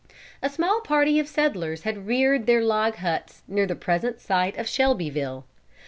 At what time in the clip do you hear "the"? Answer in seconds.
3.67-3.75